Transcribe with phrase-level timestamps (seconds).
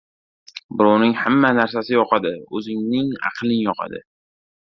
[0.77, 4.03] •Birovning hamma narsasi yoqadi, o‘zingning aqling yoqadi.